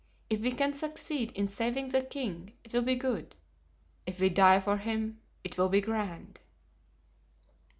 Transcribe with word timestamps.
If 0.31 0.41
we 0.41 0.51
can 0.53 0.73
succeed 0.73 1.31
in 1.33 1.47
saving 1.47 1.89
the 1.89 2.01
king 2.01 2.53
it 2.63 2.73
will 2.73 2.81
be 2.81 2.95
good; 2.95 3.35
if 4.07 4.19
we 4.19 4.29
die 4.29 4.59
for 4.59 4.77
him 4.77 5.21
it 5.43 5.59
will 5.59 5.69
be 5.69 5.79
grand." 5.79 6.39